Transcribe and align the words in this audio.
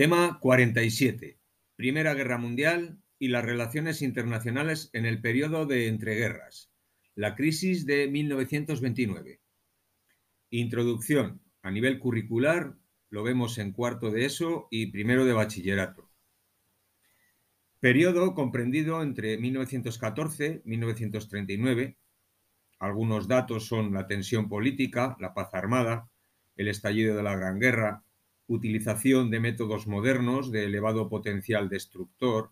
Tema 0.00 0.38
47. 0.40 1.38
Primera 1.76 2.14
Guerra 2.14 2.38
Mundial 2.38 3.02
y 3.18 3.28
las 3.28 3.44
relaciones 3.44 4.00
internacionales 4.00 4.88
en 4.94 5.04
el 5.04 5.20
periodo 5.20 5.66
de 5.66 5.88
entreguerras. 5.88 6.72
La 7.14 7.34
crisis 7.34 7.84
de 7.84 8.08
1929. 8.08 9.42
Introducción. 10.48 11.42
A 11.60 11.70
nivel 11.70 11.98
curricular 11.98 12.78
lo 13.10 13.22
vemos 13.22 13.58
en 13.58 13.72
cuarto 13.72 14.10
de 14.10 14.24
ESO 14.24 14.68
y 14.70 14.86
primero 14.86 15.26
de 15.26 15.34
bachillerato. 15.34 16.10
Periodo 17.78 18.32
comprendido 18.32 19.02
entre 19.02 19.36
1914 19.36 20.62
y 20.64 20.68
1939. 20.70 21.98
Algunos 22.78 23.28
datos 23.28 23.66
son 23.66 23.92
la 23.92 24.06
tensión 24.06 24.48
política, 24.48 25.18
la 25.20 25.34
paz 25.34 25.50
armada, 25.52 26.08
el 26.56 26.68
estallido 26.68 27.14
de 27.14 27.22
la 27.22 27.36
Gran 27.36 27.58
Guerra, 27.58 28.02
utilización 28.50 29.30
de 29.30 29.38
métodos 29.38 29.86
modernos 29.86 30.50
de 30.50 30.64
elevado 30.64 31.08
potencial 31.08 31.68
destructor, 31.68 32.50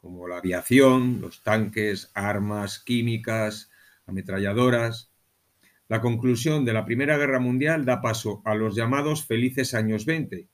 como 0.00 0.26
la 0.26 0.38
aviación, 0.38 1.20
los 1.20 1.42
tanques, 1.42 2.10
armas 2.14 2.78
químicas, 2.78 3.70
ametralladoras. 4.06 5.12
La 5.88 6.00
conclusión 6.00 6.64
de 6.64 6.72
la 6.72 6.86
Primera 6.86 7.18
Guerra 7.18 7.38
Mundial 7.38 7.84
da 7.84 8.00
paso 8.00 8.40
a 8.46 8.54
los 8.54 8.74
llamados 8.74 9.26
felices 9.26 9.74
años 9.74 10.06
20, 10.06 10.48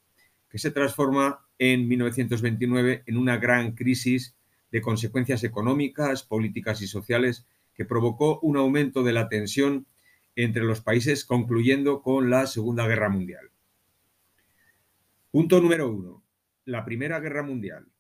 que 0.51 0.59
se 0.59 0.73
transforma 0.73 1.47
en 1.61 1.87
1929 1.87 3.05
en 3.07 3.17
una 3.17 3.37
gran 3.37 3.77
crisis 3.77 4.35
de 4.73 4.81
consecuencias 4.81 5.45
económicas, 5.45 6.25
políticas 6.25 6.83
y 6.83 6.89
sociales 6.89 7.47
que 7.73 7.85
provocó 7.85 8.41
un 8.41 8.57
aumento 8.57 9.05
de 9.05 9.13
la 9.13 9.29
tensión 9.29 9.87
entre 10.35 10.65
los 10.65 10.81
países, 10.81 11.25
concluyendo 11.25 12.03
con 12.03 12.31
la 12.31 12.49
Segunda 12.49 12.87
Guerra 12.89 13.11
Mundial. 13.11 13.52
Punto 15.33 15.63
número 15.63 15.91
uno. 15.91 16.27
La 16.67 16.85
Primera 16.85 17.19
Guerra 17.19 17.43
Mundial. 17.43 17.91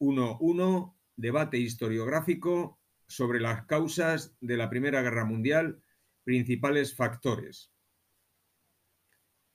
1.1. 0.00 0.96
Debate 1.14 1.58
historiográfico 1.58 2.80
sobre 3.06 3.38
las 3.38 3.66
causas 3.66 4.36
de 4.40 4.56
la 4.56 4.68
Primera 4.68 5.00
Guerra 5.02 5.24
Mundial, 5.24 5.80
principales 6.24 6.96
factores. 6.96 7.70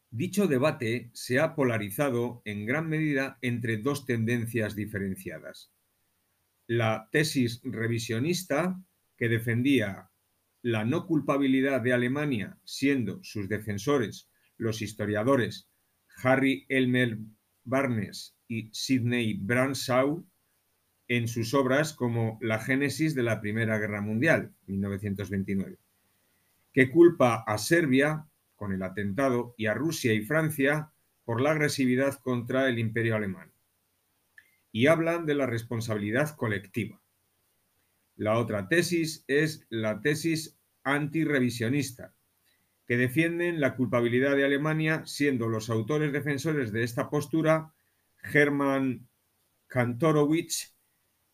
Dicho 0.09 0.47
debate 0.47 1.11
se 1.13 1.41
ha 1.41 1.53
polarizado 1.53 2.41
en 2.45 2.66
gran 2.66 2.88
medida 2.88 3.39
entre 3.41 3.75
dos 3.75 4.05
tendencias 4.05 4.73
diferenciadas. 4.73 5.73
La 6.66 7.09
tesis 7.11 7.59
revisionista, 7.66 8.81
que 9.17 9.27
defendía 9.27 10.11
la 10.61 10.86
no 10.86 11.08
culpabilidad 11.08 11.81
de 11.81 11.91
Alemania, 11.91 12.58
siendo 12.64 13.21
sus 13.21 13.49
defensores 13.49 14.30
los 14.55 14.81
historiadores 14.81 15.69
Harry 16.23 16.66
Elmer 16.70 17.17
Barnes 17.64 18.36
y 18.48 18.70
Sidney 18.73 19.36
Branshaw 19.36 20.26
en 21.08 21.28
sus 21.28 21.53
obras 21.53 21.94
como 21.94 22.38
La 22.42 22.59
génesis 22.59 23.16
de 23.16 23.23
la 23.23 23.42
Primera 23.42 23.78
Guerra 23.80 24.02
Mundial, 24.02 24.53
1929, 24.67 25.78
que 26.72 26.92
culpa 26.92 27.44
a 27.48 27.58
Serbia 27.58 28.26
con 28.56 28.73
el 28.73 28.84
atentado 28.84 29.56
y 29.58 29.66
a 29.66 29.73
Rusia 29.73 30.14
y 30.14 30.22
Francia 30.22 30.92
por 31.26 31.42
la 31.42 31.52
agresividad 31.52 32.20
contra 32.20 32.67
el 32.70 32.78
imperio 32.78 33.16
alemán. 33.16 33.52
Y 34.72 34.88
hablan 34.88 35.26
de 35.26 35.33
la 35.33 35.48
responsabilidad 35.48 36.36
colectiva. 36.36 37.02
La 38.16 38.38
otra 38.38 38.67
tesis 38.67 39.23
es 39.28 39.66
la 39.70 40.02
tesis 40.02 40.59
antirevisionista, 40.83 42.14
que 42.90 42.98
defienden 42.98 43.62
la 43.62 43.76
culpabilidad 43.76 44.36
de 44.36 44.45
Alemania, 44.45 45.04
siendo 45.06 45.48
los 45.48 45.70
autores 45.70 46.12
defensores 46.12 46.72
de 46.72 46.84
esta 46.84 47.08
postura 47.08 47.72
Hermann 48.34 49.08
Kantorowicz 49.68 50.76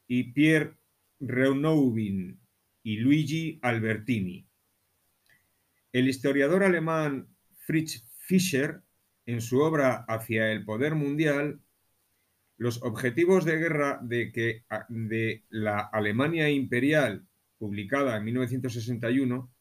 y 0.06 0.34
Pierre 0.34 0.76
Reunoubin 1.22 2.42
y 2.84 2.98
Luigi 2.98 3.58
Albertini. 3.62 4.46
El 5.94 6.10
historiador 6.10 6.62
alemán 6.62 7.30
Fritz 7.60 8.06
Fischer, 8.18 8.82
en 9.26 9.40
su 9.40 9.62
obra 9.62 10.04
Hacia 10.10 10.52
el 10.52 10.66
poder 10.66 10.96
mundial, 10.96 11.62
los 12.58 12.84
objetivos 12.84 13.46
de 13.46 13.56
guerra 13.56 14.02
de, 14.04 14.34
que, 14.34 14.66
de 14.90 15.46
la 15.48 15.80
Alemania 15.80 16.50
imperial, 16.50 17.26
publicada 17.58 18.18
en 18.18 18.26
1961, 18.26 19.55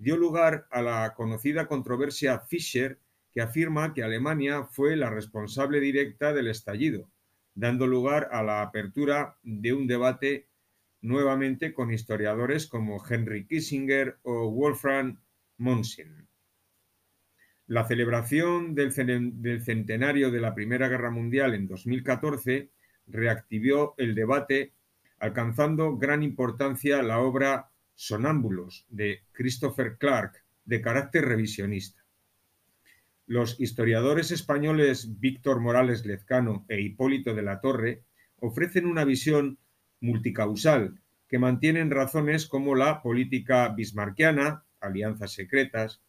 dio 0.00 0.16
lugar 0.16 0.66
a 0.70 0.80
la 0.80 1.14
conocida 1.14 1.68
controversia 1.68 2.40
Fischer, 2.40 2.98
que 3.32 3.42
afirma 3.42 3.92
que 3.92 4.02
Alemania 4.02 4.64
fue 4.64 4.96
la 4.96 5.10
responsable 5.10 5.78
directa 5.78 6.32
del 6.32 6.48
estallido, 6.48 7.10
dando 7.54 7.86
lugar 7.86 8.30
a 8.32 8.42
la 8.42 8.62
apertura 8.62 9.36
de 9.42 9.74
un 9.74 9.86
debate 9.86 10.48
nuevamente 11.02 11.74
con 11.74 11.92
historiadores 11.92 12.66
como 12.66 13.02
Henry 13.06 13.46
Kissinger 13.46 14.18
o 14.22 14.50
Wolfram 14.50 15.20
Monsen. 15.58 16.26
La 17.66 17.86
celebración 17.86 18.74
del, 18.74 18.92
centenario 18.92 20.30
de 20.30 20.40
la 20.40 20.54
Primera 20.54 20.88
Guerra 20.88 21.10
Mundial 21.10 21.54
en 21.54 21.68
2014 21.68 22.70
reactivó 23.06 23.94
el 23.98 24.14
debate, 24.14 24.72
alcanzando 25.18 25.98
gran 25.98 26.22
importancia 26.22 27.02
la 27.02 27.20
obra 27.20 27.69
Sonámbulos 28.02 28.86
de 28.88 29.24
Christopher 29.32 29.98
Clark, 29.98 30.42
de 30.64 30.80
carácter 30.80 31.22
revisionista. 31.26 32.02
Los 33.26 33.60
historiadores 33.60 34.30
españoles 34.30 35.20
Víctor 35.20 35.60
Morales 35.60 36.06
Lezcano 36.06 36.64
e 36.70 36.80
Hipólito 36.80 37.34
de 37.34 37.42
la 37.42 37.60
Torre 37.60 38.02
ofrecen 38.38 38.86
una 38.86 39.04
visión 39.04 39.58
multicausal 40.00 40.98
que 41.28 41.38
mantienen 41.38 41.90
razones 41.90 42.46
como 42.46 42.74
la 42.74 43.02
política 43.02 43.68
bismarquiana, 43.68 44.64
alianzas 44.80 45.34
secretas, 45.34 46.00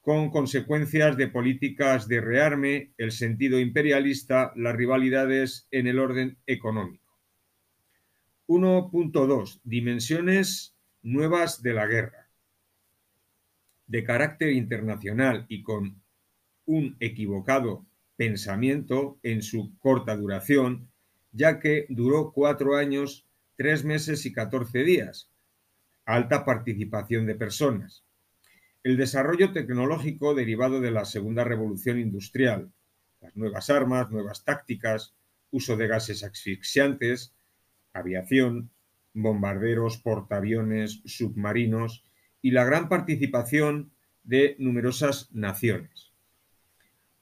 con 0.00 0.30
consecuencias 0.30 1.18
de 1.18 1.28
políticas 1.28 2.08
de 2.08 2.22
rearme, 2.22 2.92
el 2.96 3.12
sentido 3.12 3.60
imperialista, 3.60 4.54
las 4.56 4.74
rivalidades 4.74 5.68
en 5.72 5.88
el 5.88 5.98
orden 5.98 6.38
económico. 6.46 7.18
1.2. 8.46 9.60
Dimensiones 9.62 10.77
nuevas 11.02 11.62
de 11.62 11.74
la 11.74 11.86
guerra, 11.86 12.28
de 13.86 14.04
carácter 14.04 14.50
internacional 14.50 15.46
y 15.48 15.62
con 15.62 16.02
un 16.66 16.96
equivocado 17.00 17.86
pensamiento 18.16 19.18
en 19.22 19.42
su 19.42 19.78
corta 19.78 20.16
duración, 20.16 20.90
ya 21.32 21.60
que 21.60 21.86
duró 21.88 22.32
cuatro 22.32 22.76
años, 22.76 23.26
tres 23.56 23.84
meses 23.84 24.26
y 24.26 24.32
catorce 24.32 24.84
días. 24.84 25.30
Alta 26.04 26.44
participación 26.44 27.26
de 27.26 27.34
personas. 27.34 28.04
El 28.82 28.96
desarrollo 28.96 29.52
tecnológico 29.52 30.34
derivado 30.34 30.80
de 30.80 30.90
la 30.90 31.04
segunda 31.04 31.44
revolución 31.44 31.98
industrial, 31.98 32.72
las 33.20 33.36
nuevas 33.36 33.70
armas, 33.70 34.10
nuevas 34.10 34.44
tácticas, 34.44 35.14
uso 35.50 35.76
de 35.76 35.88
gases 35.88 36.22
asfixiantes, 36.24 37.34
aviación, 37.92 38.70
bombarderos, 39.20 39.98
portaaviones, 39.98 41.02
submarinos 41.04 42.04
y 42.40 42.52
la 42.52 42.64
gran 42.64 42.88
participación 42.88 43.92
de 44.22 44.56
numerosas 44.58 45.28
naciones. 45.32 46.12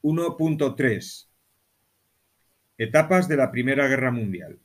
1.3. 0.02 1.28
Etapas 2.78 3.28
de 3.28 3.36
la 3.36 3.50
Primera 3.50 3.88
Guerra 3.88 4.10
Mundial. 4.10 4.60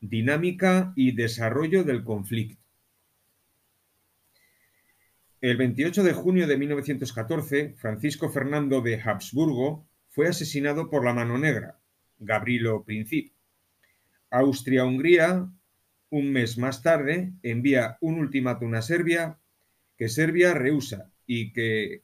Dinámica 0.00 0.92
y 0.94 1.12
desarrollo 1.12 1.82
del 1.84 2.04
conflicto. 2.04 2.62
El 5.40 5.56
28 5.56 6.02
de 6.02 6.12
junio 6.12 6.46
de 6.46 6.56
1914, 6.58 7.74
Francisco 7.78 8.30
Fernando 8.30 8.80
de 8.80 9.00
Habsburgo 9.00 9.86
fue 10.08 10.28
asesinado 10.28 10.90
por 10.90 11.04
la 11.04 11.14
mano 11.14 11.38
negra, 11.38 11.78
Gabrilo 12.18 12.84
Princip. 12.84 13.32
Austria-Hungría 14.30 15.48
un 16.10 16.32
mes 16.32 16.58
más 16.58 16.82
tarde 16.82 17.32
envía 17.42 17.98
un 18.00 18.18
ultimátum 18.18 18.74
a 18.74 18.82
Serbia 18.82 19.38
que 19.96 20.08
Serbia 20.08 20.54
rehúsa 20.54 21.10
y 21.26 21.52
que, 21.52 22.02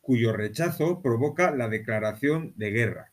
cuyo 0.00 0.32
rechazo 0.32 1.02
provoca 1.02 1.50
la 1.50 1.68
declaración 1.68 2.54
de 2.56 2.70
guerra. 2.70 3.12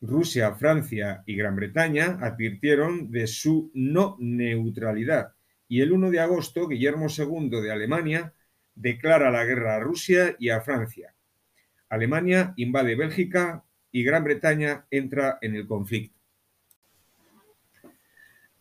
Rusia, 0.00 0.52
Francia 0.54 1.22
y 1.26 1.36
Gran 1.36 1.56
Bretaña 1.56 2.18
advirtieron 2.20 3.10
de 3.10 3.26
su 3.26 3.70
no 3.72 4.16
neutralidad 4.18 5.34
y 5.68 5.80
el 5.80 5.92
1 5.92 6.10
de 6.10 6.20
agosto 6.20 6.68
Guillermo 6.68 7.06
II 7.08 7.50
de 7.62 7.72
Alemania 7.72 8.34
declara 8.74 9.30
la 9.30 9.44
guerra 9.44 9.76
a 9.76 9.80
Rusia 9.80 10.36
y 10.38 10.50
a 10.50 10.60
Francia. 10.60 11.14
Alemania 11.88 12.52
invade 12.56 12.94
Bélgica 12.94 13.64
y 13.90 14.02
Gran 14.02 14.24
Bretaña 14.24 14.86
entra 14.90 15.38
en 15.40 15.54
el 15.54 15.66
conflicto. 15.66 16.15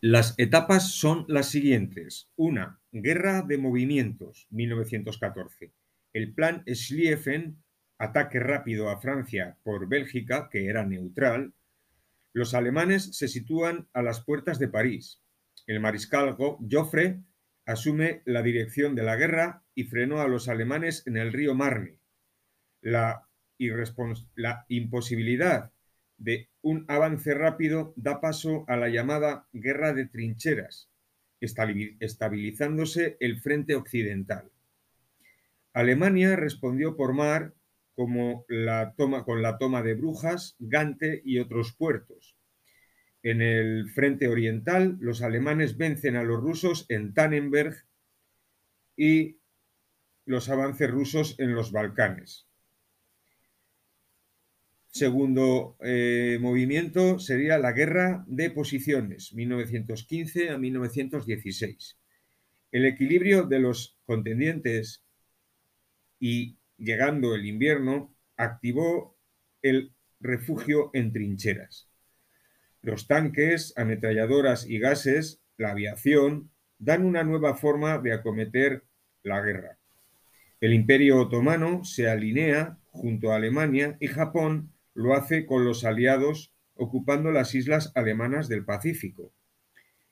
Las 0.08 0.36
etapas 0.38 0.92
son 0.92 1.26
las 1.28 1.50
siguientes. 1.50 2.30
Una, 2.36 2.80
Guerra 2.92 3.42
de 3.42 3.58
Movimientos, 3.58 4.46
1914. 4.52 5.74
El 6.14 6.36
plan 6.36 6.64
Schlieffen 6.72 7.58
ataque 7.98 8.40
rápido 8.40 8.90
a 8.90 9.02
Francia 9.02 9.58
por 9.64 9.90
Bélgica, 9.90 10.48
que 10.52 10.68
era 10.68 10.86
neutral, 10.86 11.56
los 12.34 12.54
alemanes 12.54 13.18
se 13.18 13.28
sitúan 13.28 13.90
a 13.94 14.04
las 14.04 14.24
puertas 14.24 14.60
de 14.60 14.68
París. 14.68 15.24
El 15.66 15.80
mariscal 15.80 16.38
Joffre 16.38 17.24
asume 17.66 18.22
la 18.26 18.44
dirección 18.44 18.94
de 18.94 19.02
la 19.02 19.16
guerra 19.16 19.64
y 19.74 19.86
frenó 19.86 20.22
a 20.22 20.28
los 20.28 20.50
alemanes 20.50 21.02
en 21.08 21.18
el 21.18 21.34
río 21.34 21.56
Marne. 21.56 21.98
La, 22.80 23.28
la 24.36 24.66
imposibilidad 24.68 25.72
de 26.18 26.52
un 26.66 26.84
avance 26.88 27.36
rápido 27.36 27.94
da 27.96 28.20
paso 28.20 28.66
a 28.68 28.76
la 28.76 28.90
llamada 28.90 29.46
guerra 29.54 29.94
de 29.94 30.08
trincheras, 30.08 30.90
estabilizándose 31.40 33.18
el 33.20 33.40
frente 33.40 33.76
occidental. 33.76 34.50
Alemania 35.74 36.36
respondió 36.36 36.98
por 36.98 37.14
mar 37.14 37.54
como 37.94 38.46
la 38.50 38.96
toma, 38.98 39.26
con 39.26 39.44
la 39.44 39.60
toma 39.60 39.84
de 39.84 39.94
Brujas, 39.94 40.56
Gante 40.58 41.22
y 41.24 41.38
otros 41.38 41.72
puertos. 41.74 42.36
En 43.22 43.44
el 43.44 43.92
frente 43.92 44.28
oriental, 44.28 44.98
los 45.00 45.22
alemanes 45.22 45.78
vencen 45.78 46.16
a 46.16 46.24
los 46.24 46.42
rusos 46.42 46.88
en 46.90 47.14
Tannenberg 47.14 47.76
y 48.98 49.38
los 50.26 50.50
avances 50.50 50.90
rusos 50.90 51.40
en 51.40 51.54
los 51.54 51.72
Balcanes. 51.72 52.48
Segundo 54.96 55.76
eh, 55.82 56.38
movimiento 56.40 57.20
sería 57.20 57.58
la 57.58 57.74
Guerra 57.74 58.24
de 58.28 58.50
Posiciones, 58.50 59.34
1915 59.34 60.52
a 60.52 60.58
1916. 60.58 61.98
El 62.72 62.86
equilibrio 62.86 63.44
de 63.44 63.60
los 63.60 64.00
contendientes 64.06 65.04
y 66.18 66.56
llegando 66.78 67.36
el 67.36 67.46
invierno, 67.46 68.16
activó 68.38 69.18
el 69.62 69.92
refugio 70.22 70.92
en 70.94 71.12
trincheras. 71.12 71.90
Los 72.82 73.06
tanques, 73.06 73.74
ametralladoras 73.76 74.66
y 74.66 74.80
gases, 74.80 75.42
la 75.58 75.72
aviación, 75.72 76.52
dan 76.80 77.04
una 77.04 77.26
nueva 77.26 77.56
forma 77.56 77.98
de 77.98 78.14
acometer 78.14 78.86
la 79.24 79.42
guerra. 79.42 79.78
El 80.62 80.74
imperio 80.74 81.20
otomano 81.20 81.84
se 81.84 82.08
alinea 82.10 82.80
junto 82.92 83.34
a 83.34 83.36
Alemania 83.36 83.98
y 84.00 84.08
Japón 84.08 84.72
lo 84.96 85.14
hace 85.14 85.46
con 85.46 85.66
los 85.66 85.84
aliados 85.84 86.54
ocupando 86.74 87.32
las 87.32 87.54
islas 87.54 87.92
alemanas 87.96 88.48
del 88.48 88.66
Pacífico. 88.66 89.34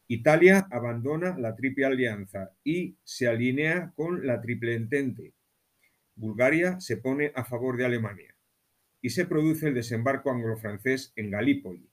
Italia 0.08 0.68
abandona 0.70 1.38
la 1.38 1.56
Triple 1.56 1.86
Alianza 1.86 2.52
y 2.64 2.98
se 3.04 3.28
alinea 3.28 3.94
con 3.96 4.28
la 4.28 4.42
Triple 4.42 4.76
Entente. 4.76 5.34
Bulgaria 6.16 6.80
se 6.80 6.98
pone 6.98 7.32
a 7.36 7.46
favor 7.46 7.78
de 7.78 7.86
Alemania 7.86 8.36
y 9.02 9.10
se 9.10 9.26
produce 9.26 9.70
el 9.70 9.74
desembarco 9.74 10.30
anglo-francés 10.30 11.14
en 11.16 11.32
Galípoli, 11.32 11.90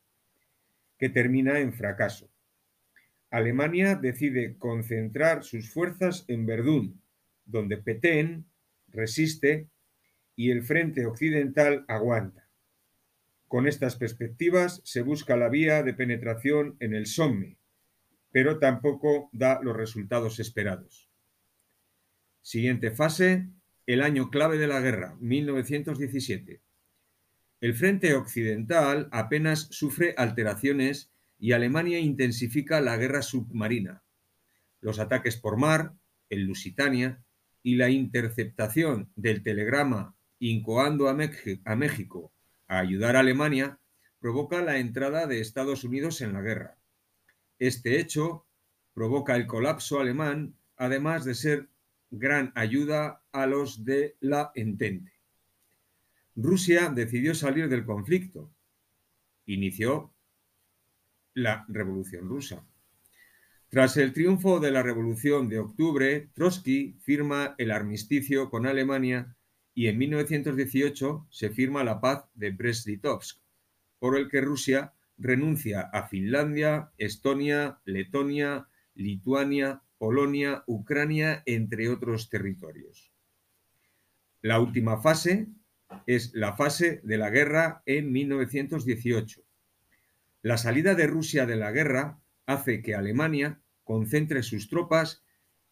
que 0.98 1.08
termina 1.08 1.60
en 1.60 1.72
fracaso. 1.72 2.30
Alemania 3.30 3.94
decide 3.94 4.58
concentrar 4.58 5.44
sus 5.44 5.72
fuerzas 5.72 6.24
en 6.26 6.46
Verdún, 6.46 7.00
donde 7.44 7.78
Petén 7.78 8.46
resiste 8.88 9.68
y 10.34 10.50
el 10.50 10.62
frente 10.62 11.06
occidental 11.06 11.84
aguanta. 11.86 12.49
Con 13.50 13.66
estas 13.66 13.96
perspectivas 13.96 14.80
se 14.84 15.02
busca 15.02 15.36
la 15.36 15.48
vía 15.48 15.82
de 15.82 15.92
penetración 15.92 16.76
en 16.78 16.94
el 16.94 17.06
Somme, 17.06 17.58
pero 18.30 18.60
tampoco 18.60 19.28
da 19.32 19.58
los 19.60 19.76
resultados 19.76 20.38
esperados. 20.38 21.10
Siguiente 22.42 22.92
fase, 22.92 23.48
el 23.86 24.02
año 24.02 24.30
clave 24.30 24.56
de 24.56 24.68
la 24.68 24.78
guerra, 24.78 25.16
1917. 25.18 26.62
El 27.60 27.74
frente 27.74 28.14
occidental 28.14 29.08
apenas 29.10 29.66
sufre 29.72 30.14
alteraciones 30.16 31.10
y 31.36 31.50
Alemania 31.50 31.98
intensifica 31.98 32.80
la 32.80 32.96
guerra 32.98 33.20
submarina. 33.20 34.04
Los 34.80 35.00
ataques 35.00 35.36
por 35.36 35.56
mar, 35.56 35.94
en 36.28 36.46
Lusitania, 36.46 37.24
y 37.64 37.74
la 37.74 37.90
interceptación 37.90 39.10
del 39.16 39.42
telegrama 39.42 40.14
incoando 40.38 41.08
a, 41.08 41.14
México 41.74 42.32
a 42.70 42.78
ayudar 42.78 43.16
a 43.16 43.20
Alemania 43.20 43.80
provoca 44.20 44.62
la 44.62 44.78
entrada 44.78 45.26
de 45.26 45.40
Estados 45.40 45.82
Unidos 45.82 46.20
en 46.20 46.32
la 46.32 46.40
guerra. 46.40 46.78
Este 47.58 47.98
hecho 47.98 48.46
provoca 48.94 49.34
el 49.34 49.48
colapso 49.48 49.98
alemán, 49.98 50.54
además 50.76 51.24
de 51.24 51.34
ser 51.34 51.68
gran 52.10 52.52
ayuda 52.54 53.24
a 53.32 53.46
los 53.46 53.84
de 53.84 54.16
la 54.20 54.52
Entente. 54.54 55.12
Rusia 56.36 56.90
decidió 56.90 57.34
salir 57.34 57.68
del 57.68 57.84
conflicto. 57.84 58.52
Inició 59.46 60.14
la 61.34 61.64
Revolución 61.68 62.28
rusa. 62.28 62.64
Tras 63.68 63.96
el 63.96 64.12
triunfo 64.12 64.60
de 64.60 64.70
la 64.70 64.84
Revolución 64.84 65.48
de 65.48 65.58
octubre, 65.58 66.30
Trotsky 66.34 66.96
firma 67.00 67.56
el 67.58 67.72
armisticio 67.72 68.48
con 68.48 68.66
Alemania 68.66 69.36
y 69.74 69.86
en 69.86 69.98
1918 69.98 71.26
se 71.30 71.50
firma 71.50 71.84
la 71.84 72.00
paz 72.00 72.24
de 72.34 72.50
Brest-Litovsk, 72.50 73.40
por 73.98 74.18
el 74.18 74.28
que 74.28 74.40
Rusia 74.40 74.94
renuncia 75.16 75.82
a 75.82 76.08
Finlandia, 76.08 76.92
Estonia, 76.98 77.80
Letonia, 77.84 78.68
Lituania, 78.94 79.82
Polonia, 79.98 80.64
Ucrania, 80.66 81.42
entre 81.46 81.88
otros 81.88 82.30
territorios. 82.30 83.12
La 84.40 84.60
última 84.60 85.00
fase 85.00 85.48
es 86.06 86.32
la 86.34 86.54
fase 86.54 87.00
de 87.04 87.18
la 87.18 87.30
guerra 87.30 87.82
en 87.84 88.10
1918. 88.10 89.42
La 90.42 90.56
salida 90.56 90.94
de 90.94 91.06
Rusia 91.06 91.44
de 91.44 91.56
la 91.56 91.70
guerra 91.70 92.20
hace 92.46 92.80
que 92.80 92.94
Alemania 92.94 93.60
concentre 93.84 94.42
sus 94.42 94.68
tropas 94.68 95.22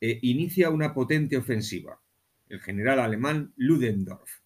e 0.01 0.19
inicia 0.23 0.71
una 0.71 0.93
potente 0.93 1.37
ofensiva 1.37 2.01
el 2.50 2.61
general 2.61 3.00
alemán 3.00 3.53
Ludendorff, 3.56 4.41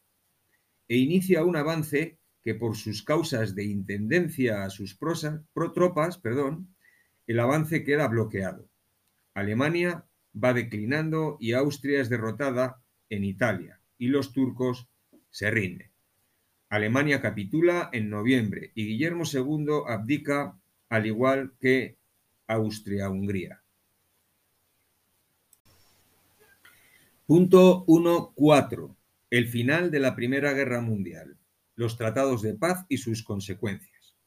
e 0.89 0.97
inicia 0.97 1.45
un 1.45 1.57
avance 1.57 2.19
que 2.43 2.55
por 2.55 2.77
sus 2.77 3.03
causas 3.03 3.55
de 3.55 3.65
intendencia 3.65 4.65
a 4.65 4.71
sus 4.71 4.95
pro 4.95 5.73
tropas, 5.73 6.19
perdón, 6.19 6.75
el 7.27 7.39
avance 7.41 7.85
queda 7.85 8.09
bloqueado. 8.09 8.69
Alemania 9.35 10.07
va 10.35 10.53
declinando 10.53 11.37
y 11.41 11.53
Austria 11.53 12.01
es 12.01 12.09
derrotada 12.09 12.83
en 13.09 13.25
Italia 13.25 13.81
y 13.97 14.09
los 14.09 14.33
turcos 14.33 14.89
se 15.31 15.51
rinden. 15.51 15.91
Alemania 16.69 17.21
capitula 17.21 17.91
en 17.93 18.11
noviembre 18.11 18.73
y 18.75 18.87
Guillermo 18.87 19.25
II 19.31 19.85
abdica 19.87 20.59
al 20.89 21.07
igual 21.07 21.53
que 21.61 21.99
Austria-Hungría. 22.47 23.62
Punto 27.35 27.87
1.4. 27.87 28.95
El 29.31 29.49
final 29.49 29.91
de 29.91 30.01
la 30.01 30.15
Primera 30.15 30.53
Guerra 30.53 30.83
Mundial. 30.83 31.39
Los 31.77 31.97
tratados 31.97 32.43
de 32.43 32.53
paz 32.53 32.85
y 32.91 32.99
sus 32.99 33.23
consecuencias. 33.23 34.19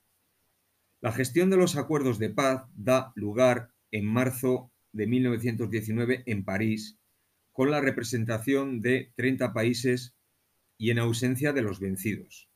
La 1.02 1.12
gestión 1.12 1.52
de 1.52 1.58
los 1.58 1.76
acuerdos 1.76 2.18
de 2.18 2.32
paz 2.32 2.64
da 2.74 3.12
lugar 3.14 3.70
en 3.92 4.08
marzo 4.08 4.72
de 4.92 5.06
1919 5.06 6.24
en 6.26 6.46
París, 6.46 6.98
con 7.52 7.70
la 7.70 7.80
representación 7.80 8.82
de 8.82 9.14
30 9.18 9.54
países 9.54 10.16
y 10.80 10.90
en 10.90 10.98
ausencia 10.98 11.54
de 11.54 11.62
los 11.62 11.80
vencidos. 11.80 12.50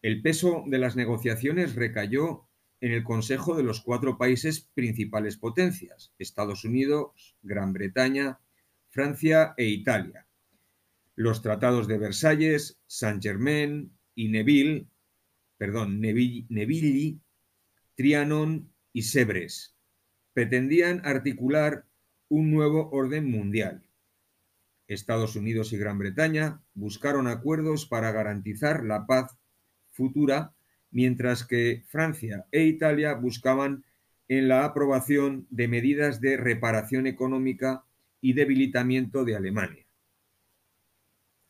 El 0.00 0.22
peso 0.22 0.62
de 0.68 0.78
las 0.78 0.94
negociaciones 0.94 1.74
recayó 1.74 2.46
en 2.80 2.92
el 2.92 3.02
Consejo 3.02 3.56
de 3.56 3.64
los 3.64 3.80
cuatro 3.80 4.16
países 4.16 4.70
principales 4.74 5.36
potencias, 5.36 6.12
Estados 6.20 6.64
Unidos, 6.64 7.36
Gran 7.42 7.72
Bretaña, 7.72 8.38
Francia 8.96 9.52
e 9.58 9.66
Italia. 9.66 10.26
Los 11.16 11.42
tratados 11.42 11.86
de 11.86 11.98
Versalles, 11.98 12.80
Saint-Germain 12.86 13.92
y 14.14 14.30
Neville, 14.30 14.88
perdón, 15.58 16.00
Neville, 16.00 17.20
Trianon 17.94 18.72
y 18.94 19.02
Sebres 19.02 19.76
pretendían 20.32 21.02
articular 21.04 21.84
un 22.30 22.50
nuevo 22.50 22.88
orden 22.90 23.30
mundial. 23.30 23.86
Estados 24.86 25.36
Unidos 25.36 25.74
y 25.74 25.76
Gran 25.76 25.98
Bretaña 25.98 26.62
buscaron 26.72 27.26
acuerdos 27.26 27.84
para 27.84 28.12
garantizar 28.12 28.82
la 28.82 29.04
paz 29.06 29.36
futura, 29.90 30.54
mientras 30.90 31.44
que 31.44 31.84
Francia 31.88 32.46
e 32.50 32.64
Italia 32.64 33.12
buscaban 33.12 33.84
en 34.28 34.48
la 34.48 34.64
aprobación 34.64 35.46
de 35.50 35.68
medidas 35.68 36.22
de 36.22 36.38
reparación 36.38 37.06
económica 37.06 37.85
y 38.26 38.32
debilitamiento 38.32 39.24
de 39.24 39.36
Alemania. 39.36 39.86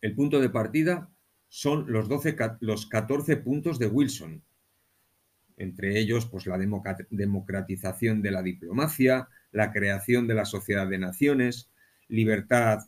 El 0.03 0.15
punto 0.15 0.43
de 0.43 0.51
partida 0.51 1.11
son 1.49 1.91
los, 1.91 2.07
12, 2.07 2.37
los 2.61 2.87
14 2.87 3.39
puntos 3.39 3.79
de 3.79 3.87
Wilson, 3.87 4.43
entre 5.57 5.99
ellos 5.99 6.27
pues, 6.27 6.45
la 6.45 6.59
democratización 6.59 8.21
de 8.21 8.31
la 8.31 8.43
diplomacia, 8.43 9.31
la 9.53 9.73
creación 9.73 10.27
de 10.27 10.35
la 10.35 10.45
sociedad 10.45 10.87
de 10.87 10.99
naciones, 10.99 11.71
libertad 12.09 12.81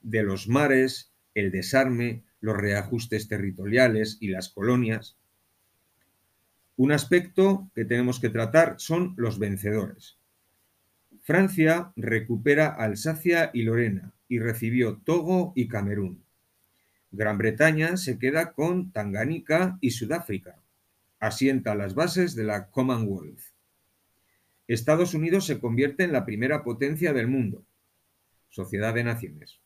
de 0.00 0.24
los 0.24 0.48
mares, 0.48 1.12
el 1.34 1.52
desarme, 1.52 2.24
los 2.40 2.56
reajustes 2.56 3.28
territoriales 3.28 4.18
y 4.18 4.26
las 4.26 4.48
colonias. 4.48 5.18
Un 6.74 6.90
aspecto 6.90 7.70
que 7.76 7.84
tenemos 7.84 8.18
que 8.18 8.30
tratar 8.30 8.74
son 8.78 9.14
los 9.16 9.38
vencedores. 9.38 10.18
Francia 11.26 11.92
recupera 11.96 12.68
Alsacia 12.68 13.50
y 13.52 13.62
Lorena 13.62 14.14
y 14.28 14.38
recibió 14.38 14.98
Togo 14.98 15.52
y 15.56 15.66
Camerún. 15.66 16.22
Gran 17.10 17.36
Bretaña 17.36 17.96
se 17.96 18.20
queda 18.20 18.52
con 18.52 18.92
Tanganica 18.92 19.76
y 19.80 19.90
Sudáfrica. 19.90 20.62
Asienta 21.18 21.74
las 21.74 21.96
bases 21.96 22.36
de 22.36 22.44
la 22.44 22.70
Commonwealth. 22.70 23.40
Estados 24.68 25.14
Unidos 25.14 25.46
se 25.46 25.58
convierte 25.58 26.04
en 26.04 26.12
la 26.12 26.24
primera 26.24 26.62
potencia 26.62 27.12
del 27.12 27.26
mundo. 27.26 27.66
Sociedad 28.48 28.94
de 28.94 29.02
Naciones. 29.02 29.58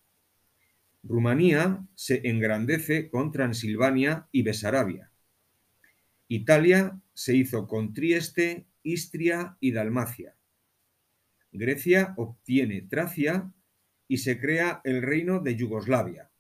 Rumanía 1.02 1.87
se 1.95 2.26
engrandece 2.26 3.11
con 3.11 3.33
Transilvania 3.33 4.29
y 4.33 4.45
Besarabia. 4.45 5.11
Italia 6.26 6.99
se 7.12 7.37
hizo 7.37 7.69
con 7.69 7.93
Trieste, 7.93 8.64
Istria 8.83 9.59
y 9.61 9.73
Dalmacia. 9.73 10.37
Grecia 11.52 12.14
obtiene 12.16 12.83
Tracia 12.83 13.52
y 14.07 14.19
se 14.19 14.40
crea 14.40 14.80
el 14.85 15.02
reino 15.02 15.40
de 15.40 15.57
Yugoslavia, 15.57 16.30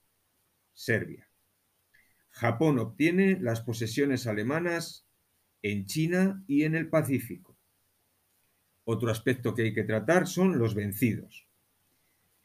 Serbia. 0.72 1.28
Japón 2.30 2.78
obtiene 2.78 3.38
las 3.40 3.60
posesiones 3.60 4.26
alemanas 4.26 5.06
en 5.62 5.86
China 5.86 6.42
y 6.46 6.62
en 6.64 6.74
el 6.74 6.88
Pacífico. 6.88 7.58
Otro 8.84 9.10
aspecto 9.10 9.54
que 9.54 9.62
hay 9.62 9.74
que 9.74 9.84
tratar 9.84 10.26
son 10.26 10.58
los 10.58 10.74
vencidos. 10.74 11.46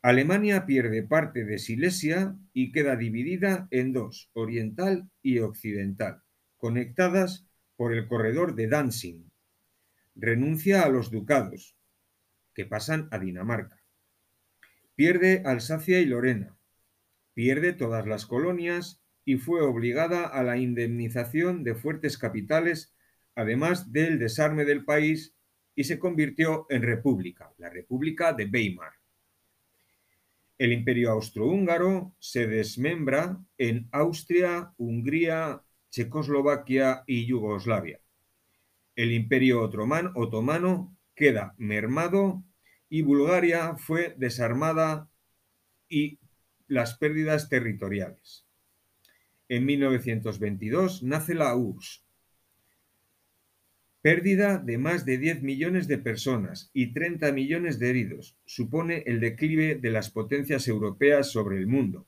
Alemania 0.01 0.65
pierde 0.65 1.01
parte 1.01 1.45
de 1.45 1.57
Silesia 1.57 2.37
y 2.53 2.71
queda 2.71 2.95
dividida 2.95 3.67
en 3.71 3.93
dos, 3.93 4.29
oriental 4.33 5.09
y 5.23 5.39
occidental, 5.39 6.21
conectadas 6.57 7.47
por 7.75 7.93
el 7.93 8.07
corredor 8.07 8.53
de 8.53 8.67
Danzig. 8.67 9.23
Renuncia 10.15 10.83
a 10.83 10.89
los 10.89 11.09
ducados, 11.09 11.75
que 12.55 12.65
pasan 12.65 13.07
a 13.11 13.19
Dinamarca. 13.19 13.83
Pierde 14.95 15.43
Alsacia 15.45 15.99
y 15.99 16.05
Lorena. 16.05 16.57
Pierde 17.33 17.73
todas 17.73 18.07
las 18.07 18.25
colonias 18.25 19.03
y 19.25 19.35
fue 19.35 19.61
obligada 19.61 20.25
a 20.25 20.41
la 20.41 20.57
indemnización 20.57 21.63
de 21.63 21.75
fuertes 21.75 22.17
capitales, 22.17 22.95
además 23.35 23.91
del 23.91 24.17
desarme 24.17 24.63
del 24.63 24.85
país, 24.85 25.35
y 25.75 25.83
se 25.83 25.99
convirtió 25.99 26.65
en 26.69 26.83
república, 26.83 27.53
la 27.57 27.69
República 27.69 28.31
de 28.31 28.45
Weimar. 28.45 28.93
El 30.57 30.71
imperio 30.71 31.11
austrohúngaro 31.11 32.15
se 32.17 32.47
desmembra 32.47 33.37
en 33.57 33.89
Austria, 33.91 34.73
Hungría, 34.77 35.61
Checoslovaquia 35.89 37.03
y 37.05 37.25
Yugoslavia. 37.25 37.99
El 38.95 39.11
imperio 39.11 39.61
otomano 39.61 40.94
queda 41.15 41.55
mermado 41.57 42.43
y 42.89 43.01
Bulgaria 43.01 43.75
fue 43.77 44.15
desarmada 44.17 45.09
y 45.89 46.19
las 46.67 46.95
pérdidas 46.97 47.49
territoriales. 47.49 48.45
En 49.47 49.65
1922 49.65 51.03
nace 51.03 51.35
la 51.35 51.55
URSS, 51.55 52.05
Pérdida 54.05 54.59
de 54.59 54.77
más 54.77 55.03
de 55.03 55.17
10 55.17 55.41
millones 55.41 55.87
de 55.87 55.97
personas 55.97 56.69
y 56.73 56.93
30 56.93 57.31
millones 57.31 57.79
de 57.79 57.89
heridos 57.89 58.37
supone 58.45 59.01
el 59.07 59.19
declive 59.19 59.73
de 59.73 59.89
las 59.89 60.11
potencias 60.11 60.67
europeas 60.67 61.31
sobre 61.31 61.57
el 61.57 61.65
mundo, 61.65 62.05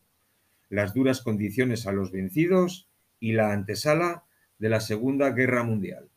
las 0.69 0.93
duras 0.93 1.23
condiciones 1.23 1.87
a 1.87 1.93
los 1.93 2.11
vencidos 2.11 2.87
y 3.19 3.31
la 3.31 3.51
antesala 3.51 4.25
de 4.59 4.69
la 4.69 4.79
Segunda 4.79 5.31
Guerra 5.31 5.63
Mundial. 5.63 6.07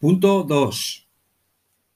Punto 0.00 0.44
2. 0.44 1.10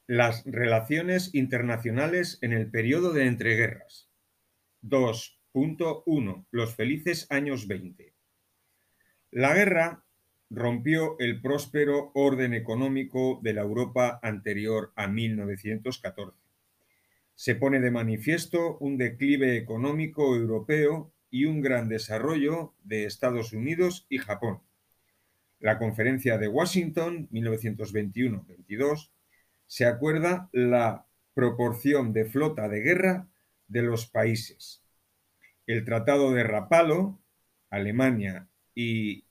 Las 0.08 0.44
relaciones 0.44 1.32
internacionales 1.36 2.38
en 2.40 2.52
el 2.52 2.68
periodo 2.68 3.12
de 3.12 3.26
entreguerras. 3.26 4.10
2.1. 4.82 6.46
Los 6.50 6.74
felices 6.74 7.28
años 7.30 7.68
20. 7.68 8.12
La 9.30 9.54
guerra 9.54 10.04
rompió 10.50 11.14
el 11.20 11.40
próspero 11.40 12.10
orden 12.14 12.54
económico 12.54 13.38
de 13.40 13.52
la 13.52 13.62
Europa 13.62 14.18
anterior 14.20 14.92
a 14.96 15.06
1914. 15.06 16.36
Se 17.36 17.54
pone 17.54 17.78
de 17.78 17.92
manifiesto 17.92 18.78
un 18.78 18.98
declive 18.98 19.56
económico 19.56 20.34
europeo 20.34 21.12
y 21.30 21.44
un 21.44 21.60
gran 21.60 21.88
desarrollo 21.88 22.74
de 22.82 23.04
Estados 23.04 23.52
Unidos 23.52 24.06
y 24.08 24.18
Japón. 24.18 24.60
La 25.62 25.78
Conferencia 25.78 26.38
de 26.38 26.48
Washington 26.48 27.28
1921-22 27.30 29.10
se 29.68 29.86
acuerda 29.86 30.50
la 30.52 31.06
proporción 31.34 32.12
de 32.12 32.24
flota 32.24 32.68
de 32.68 32.80
guerra 32.80 33.28
de 33.68 33.82
los 33.82 34.08
países. 34.08 34.82
El 35.68 35.84
Tratado 35.84 36.32
de 36.32 36.42
Rapallo, 36.42 37.20
Alemania 37.70 38.48
y 38.74 39.24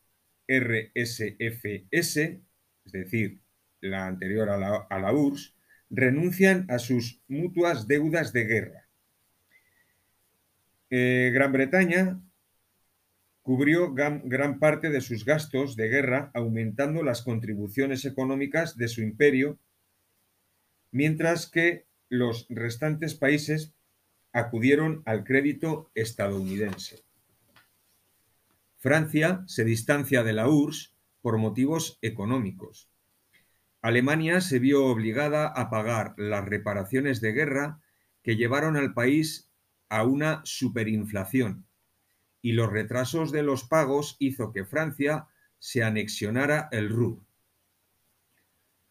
RSFS, 0.47 1.91
es 1.91 2.39
decir, 2.85 3.41
la 3.81 4.07
anterior 4.07 4.51
a 4.51 4.57
la, 4.57 5.13
URSS, 5.13 5.53
renuncian 5.89 6.65
a 6.69 6.79
sus 6.79 7.21
mutuas 7.27 7.89
deudas 7.89 8.31
de 8.31 8.45
guerra. 8.45 8.87
Eh, 10.91 11.31
Gran 11.33 11.51
Bretaña 11.51 12.21
cubrió 13.51 13.93
gran, 13.93 14.59
parte 14.59 14.89
de 14.89 15.01
sus 15.01 15.25
gastos 15.25 15.75
de 15.75 15.89
guerra 15.89 16.31
aumentando 16.33 17.03
las 17.03 17.21
contribuciones 17.21 18.05
económicas 18.05 18.77
de 18.77 18.87
su 18.87 19.01
imperio, 19.01 19.59
mientras 20.89 21.51
que 21.51 21.85
los 22.07 22.45
restantes 22.47 23.13
países 23.13 23.73
acudieron 24.31 25.03
al 25.05 25.25
crédito 25.25 25.91
estadounidense. 25.95 27.03
Francia 28.77 29.43
se 29.47 29.65
distancia 29.65 30.23
de 30.23 30.31
la 30.31 30.47
URSS 30.47 30.95
por 31.19 31.37
motivos 31.37 31.99
económicos. 32.01 32.89
Alemania 33.81 34.39
se 34.39 34.59
vio 34.59 34.85
obligada 34.85 35.47
a 35.47 35.69
pagar 35.69 36.13
las 36.15 36.45
reparaciones 36.45 37.19
de 37.19 37.33
guerra 37.33 37.81
que 38.23 38.37
llevaron 38.37 38.77
al 38.77 38.93
país 38.93 39.51
a 39.89 40.05
una 40.05 40.39
superinflación 40.45 41.65
y 42.41 42.53
los 42.53 42.71
retrasos 42.71 43.31
de 43.31 43.43
los 43.43 43.63
pagos 43.63 44.15
hizo 44.19 44.51
que 44.51 44.65
Francia 44.65 45.27
se 45.59 45.83
anexionara 45.83 46.69
el 46.71 46.89
Ruhr. 46.89 47.21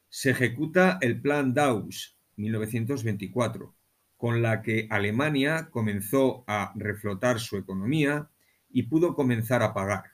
Se 0.08 0.30
ejecuta 0.30 0.98
el 1.00 1.20
Plan 1.20 1.52
Dawes 1.52 2.16
1924, 2.36 3.74
con 4.16 4.42
la 4.42 4.62
que 4.62 4.86
Alemania 4.90 5.68
comenzó 5.70 6.44
a 6.46 6.72
reflotar 6.76 7.40
su 7.40 7.56
economía 7.56 8.28
y 8.70 8.84
pudo 8.84 9.14
comenzar 9.14 9.62
a 9.62 9.74
pagar. 9.74 10.12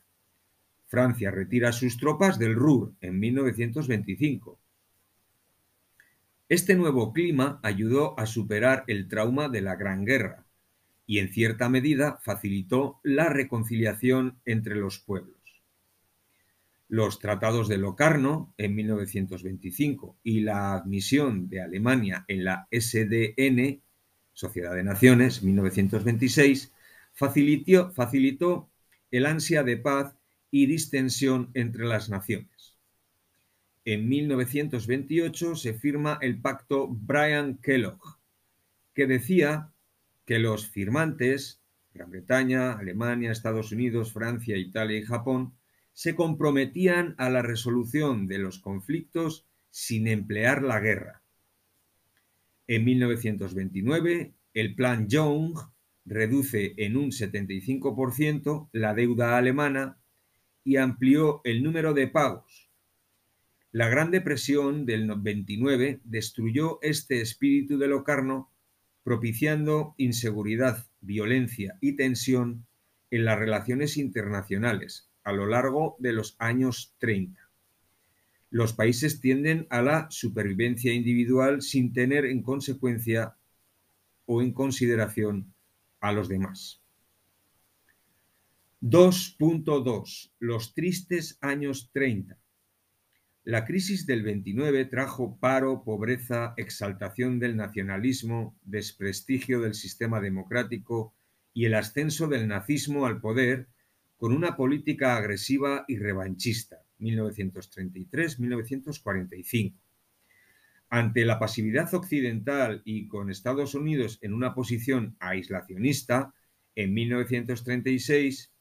Francia 0.86 1.30
retira 1.30 1.72
sus 1.72 1.98
tropas 1.98 2.38
del 2.38 2.54
Ruhr 2.54 2.94
en 3.00 3.18
1925. 3.18 4.58
Este 6.48 6.76
nuevo 6.76 7.12
clima 7.12 7.58
ayudó 7.62 8.18
a 8.18 8.24
superar 8.24 8.84
el 8.86 9.08
trauma 9.08 9.48
de 9.48 9.62
la 9.62 9.74
Gran 9.74 10.04
Guerra 10.04 10.45
y 11.06 11.20
en 11.20 11.32
cierta 11.32 11.68
medida 11.68 12.18
facilitó 12.22 13.00
la 13.02 13.28
reconciliación 13.28 14.40
entre 14.44 14.75
los 14.75 14.98
pueblos. 14.98 15.36
Los 16.88 17.18
tratados 17.18 17.68
de 17.68 17.78
Locarno 17.78 18.54
en 18.58 18.75
1925 18.75 20.18
y 20.22 20.40
la 20.40 20.75
admisión 20.75 21.48
de 21.48 21.62
Alemania 21.62 22.25
en 22.28 22.44
la 22.44 22.68
SDN, 22.70 23.80
Sociedad 24.32 24.75
de 24.75 24.84
Naciones, 24.84 25.42
1926, 25.42 26.72
facilitó, 27.12 27.90
facilitó 27.92 28.68
el 29.10 29.26
ansia 29.26 29.62
de 29.62 29.76
paz 29.76 30.14
y 30.50 30.66
distensión 30.66 31.50
entre 31.54 31.86
las 31.86 32.08
naciones. 32.08 32.76
En 33.84 34.08
1928 34.08 35.54
se 35.54 35.75
firma 35.75 36.18
el 36.20 36.40
pacto 36.40 36.88
Bryan-Kellogg, 36.88 38.18
que 38.94 39.06
decía 39.06 39.70
que 40.26 40.38
los 40.38 40.68
firmantes, 40.68 41.62
Gran 41.95 42.11
Bretaña, 42.11 42.73
Alemania, 42.73 43.33
Estados 43.33 43.73
Unidos, 43.73 44.12
Francia, 44.12 44.56
Italia 44.56 44.99
y 44.99 45.02
Japón, 45.04 45.54
se 45.92 46.14
comprometían 46.14 47.14
a 47.16 47.30
la 47.30 47.40
resolución 47.40 48.26
de 48.26 48.38
los 48.38 48.59
conflictos 48.59 49.47
sin 49.71 50.09
emplear 50.09 50.62
la 50.62 50.80
guerra. 50.80 51.23
En 52.66 52.85
1929, 52.85 54.35
el 54.52 54.75
Plan 54.75 55.09
Young 55.09 55.56
reduce 56.04 56.75
en 56.76 56.97
un 56.97 57.12
75% 57.12 58.68
la 58.73 58.95
deuda 58.95 59.38
alemana 59.38 59.99
y 60.64 60.76
amplió 60.76 61.40
el 61.45 61.62
número 61.62 61.95
de 61.95 62.09
pagos. 62.09 62.68
La 63.71 63.88
Gran 63.88 64.11
Depresión 64.11 64.87
del 64.87 65.11
29 65.16 66.00
destruyó 66.04 66.78
este 66.83 67.21
espíritu 67.21 67.78
de 67.78 67.88
Locarno 67.88 68.50
propiciando 69.06 69.94
inseguridad, 69.98 70.84
violencia 71.00 71.78
y 71.80 71.92
tensión 71.94 72.66
en 73.12 73.25
las 73.25 73.38
relaciones 73.38 73.98
internacionales 73.98 75.08
a 75.22 75.30
lo 75.30 75.46
largo 75.46 75.94
de 76.00 76.12
los 76.12 76.34
años 76.40 76.92
30. 76.98 77.40
Los 78.50 78.72
países 78.72 79.20
tienden 79.20 79.68
a 79.70 79.80
la 79.80 80.08
supervivencia 80.10 80.92
individual 80.92 81.62
sin 81.62 81.92
tener 81.92 82.25
en 82.25 82.42
consecuencia 82.42 83.36
o 84.25 84.42
en 84.42 84.52
consideración 84.52 85.54
a 86.00 86.10
los 86.10 86.28
demás. 86.28 86.82
2.2. 88.82 90.32
Los 90.40 90.75
tristes 90.75 91.38
años 91.42 91.90
30. 91.92 92.36
La 93.46 93.64
crisis 93.64 94.04
del 94.06 94.22
29 94.24 94.84
trajo 94.86 95.38
paro, 95.38 95.84
pobreza, 95.84 96.54
exaltación 96.56 97.38
del 97.38 97.56
nacionalismo, 97.56 98.58
desprestigio 98.64 99.60
del 99.60 99.74
sistema 99.74 100.20
democrático 100.20 101.14
y 101.54 101.66
el 101.66 101.74
ascenso 101.74 102.26
del 102.26 102.48
nazismo 102.48 103.06
al 103.06 103.20
poder 103.20 103.68
con 104.16 104.32
una 104.32 104.56
política 104.56 105.16
agresiva 105.16 105.84
y 105.86 105.96
revanchista, 105.96 106.82
1933-1945. 106.98 109.76
Ante 110.88 111.24
la 111.24 111.38
pasividad 111.38 111.94
occidental 111.94 112.82
y 112.84 113.06
con 113.06 113.30
Estados 113.30 113.76
Unidos 113.76 114.18
en 114.22 114.32
una 114.32 114.56
posición 114.56 115.14
aislacionista, 115.20 116.34
en 116.74 116.94
1936 116.94 118.52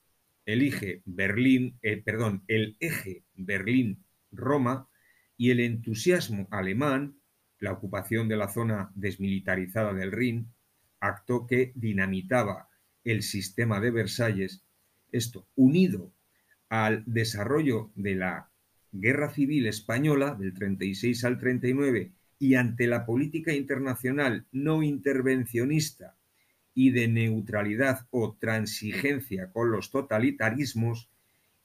elige 0.45 1.01
Berlín, 1.05 1.79
eh, 1.81 1.97
perdón, 1.97 2.43
el 2.47 2.77
eje 2.79 3.23
Berlín-Roma 4.35 4.89
y 5.37 5.51
el 5.51 5.59
entusiasmo 5.59 6.47
alemán, 6.51 7.17
la 7.59 7.71
ocupación 7.71 8.27
de 8.27 8.37
la 8.37 8.49
zona 8.49 8.91
desmilitarizada 8.95 9.93
del 9.93 10.11
Rin, 10.11 10.47
acto 10.99 11.47
que 11.47 11.71
dinamitaba 11.75 12.69
el 13.03 13.21
sistema 13.23 13.79
de 13.79 13.91
Versalles, 13.91 14.63
esto 15.11 15.47
unido 15.55 16.11
al 16.69 17.03
desarrollo 17.05 17.91
de 17.95 18.15
la 18.15 18.49
Guerra 18.91 19.29
Civil 19.29 19.67
Española 19.67 20.35
del 20.35 20.53
36 20.53 21.23
al 21.25 21.37
39 21.37 22.11
y 22.39 22.55
ante 22.55 22.87
la 22.87 23.05
política 23.05 23.53
internacional 23.53 24.45
no 24.51 24.83
intervencionista 24.83 26.17
y 26.73 26.91
de 26.91 27.07
neutralidad 27.07 28.07
o 28.09 28.35
transigencia 28.35 29.51
con 29.51 29.71
los 29.71 29.91
totalitarismos, 29.91 31.09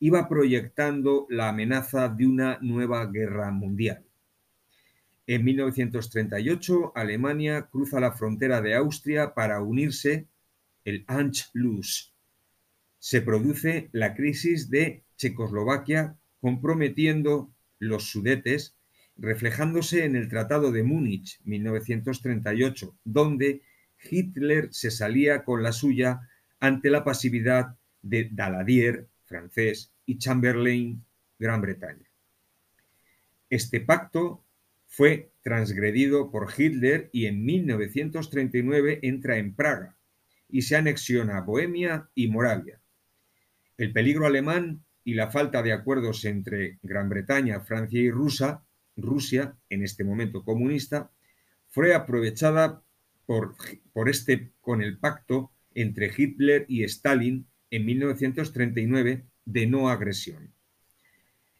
iba 0.01 0.29
proyectando 0.29 1.27
la 1.29 1.51
amenaza 1.51 2.09
de 2.09 2.27
una 2.27 2.59
nueva 2.63 3.07
guerra 3.07 3.51
mundial. 3.51 4.05
En 5.27 5.45
1938, 5.45 6.93
Alemania 6.97 7.69
cruza 7.71 8.01
la 8.01 8.13
frontera 8.13 8.61
de 8.63 8.75
Austria 8.75 9.35
para 9.35 9.63
unirse 9.63 10.27
el 10.85 11.05
Anschluss. 11.07 12.15
Se 12.99 13.21
produce 13.21 13.91
la 13.93 14.15
crisis 14.15 14.71
de 14.71 15.05
Checoslovaquia 15.17 16.17
comprometiendo 16.41 17.53
los 17.79 18.11
Sudetes, 18.11 18.77
reflejándose 19.17 20.05
en 20.05 20.17
el 20.17 20.29
Tratado 20.29 20.73
de 20.73 20.83
Múnich 20.83 21.41
1938, 21.45 22.97
donde 23.05 23.63
Hitler 24.03 24.69
se 24.73 24.91
salía 24.91 25.45
con 25.45 25.63
la 25.63 25.73
suya 25.73 26.29
ante 26.59 26.91
la 26.91 27.05
pasividad 27.05 27.77
de 28.03 28.31
Daladier, 28.33 29.10
francés, 29.31 29.93
y 30.05 30.19
Chamberlain, 30.19 31.05
Gran 31.39 31.63
Bretaña. 31.63 32.11
Este 33.49 33.81
pacto 33.81 34.45
fue 34.87 35.31
transgredido 35.41 36.33
por 36.33 36.53
Hitler 36.55 37.09
y 37.13 37.27
en 37.27 37.45
1939 37.45 38.99
entra 39.03 39.39
en 39.39 39.55
Praga 39.55 39.97
y 40.49 40.63
se 40.63 40.75
anexiona 40.75 41.41
Bohemia 41.43 42.11
y 42.15 42.27
Moravia. 42.27 42.81
El 43.79 43.93
peligro 43.93 44.27
alemán 44.27 44.85
y 45.05 45.15
la 45.15 45.31
falta 45.31 45.63
de 45.63 45.73
acuerdos 45.73 46.25
entre 46.25 46.81
Gran 46.83 47.09
Bretaña, 47.09 47.61
Francia 47.61 48.01
y 48.01 48.11
Rusia, 48.11 48.63
Rusia, 48.97 49.57
en 49.69 49.85
este 49.85 50.03
momento 50.03 50.45
comunista, 50.45 51.13
fue 51.69 51.95
aprovechada 51.95 52.83
por, 53.27 53.55
por 53.93 54.09
este 54.09 54.51
con 54.61 54.83
el 54.83 54.99
pacto 54.99 55.53
entre 55.73 56.13
Hitler 56.15 56.67
y 56.69 56.83
Stalin 56.83 57.47
en 57.71 57.87
1939 57.87 59.25
de 59.45 59.67
no 59.67 59.89
agresión. 59.89 60.53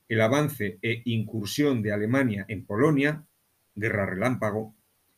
El 0.09 0.21
avance 0.21 0.79
e 0.83 1.03
incursión 1.05 1.83
de 1.83 1.93
Alemania 1.93 2.45
en 2.49 2.65
Polonia, 2.65 3.25
guerra 3.75 4.07
relámpago, 4.07 4.75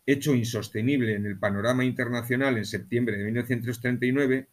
hecho 0.06 0.34
insostenible 0.34 1.14
en 1.14 1.26
el 1.26 1.38
panorama 1.38 1.84
internacional 1.84 2.58
en 2.58 2.66
septiembre 2.66 3.16
de 3.16 3.24
1939, 3.24 4.48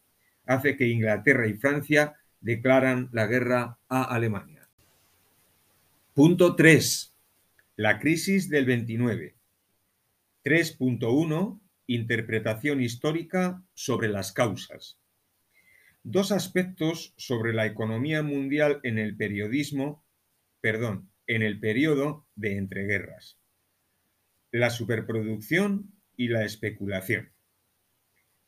hace 0.45 0.77
que 0.77 0.87
Inglaterra 0.87 1.47
y 1.47 1.53
Francia 1.55 2.15
declaran 2.41 3.09
la 3.11 3.27
guerra 3.27 3.77
a 3.89 4.03
Alemania. 4.03 4.67
Punto 6.13 6.55
3. 6.55 7.13
La 7.75 7.99
crisis 7.99 8.49
del 8.49 8.65
29. 8.65 9.35
3.1. 10.43 11.59
Interpretación 11.87 12.81
histórica 12.81 13.63
sobre 13.73 14.09
las 14.09 14.31
causas. 14.31 14.99
Dos 16.11 16.31
aspectos 16.31 17.13
sobre 17.17 17.53
la 17.53 17.67
economía 17.67 18.23
mundial 18.23 18.79
en 18.81 18.97
el 18.97 19.15
periodismo, 19.15 20.03
perdón, 20.59 21.11
en 21.27 21.43
el 21.43 21.59
periodo 21.59 22.25
de 22.33 22.57
entreguerras. 22.57 23.37
La 24.49 24.71
superproducción 24.71 25.93
y 26.17 26.29
la 26.29 26.45
especulación. 26.45 27.31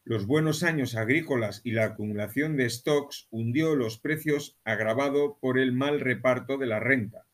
Los 0.04 0.26
buenos 0.26 0.64
años 0.64 0.96
agrícolas 0.96 1.62
y 1.64 1.74
la 1.74 1.86
acumulación 1.86 2.58
de 2.58 2.68
stocks 2.68 3.28
hundió 3.30 3.76
los 3.76 4.00
precios 4.00 4.58
agravado 4.64 5.38
por 5.40 5.60
el 5.60 5.72
mal 5.72 6.00
reparto 6.00 6.58
de 6.58 6.66
la 6.66 6.80
renta, 6.80 7.28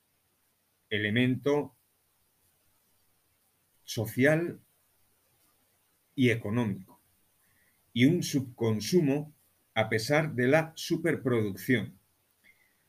elemento 0.90 1.78
social 3.86 4.60
y 6.16 6.32
económico, 6.32 7.02
y 7.94 8.08
un 8.08 8.24
subconsumo 8.24 9.37
a 9.78 9.90
pesar 9.90 10.34
de 10.34 10.48
la 10.48 10.72
superproducción. 10.74 12.00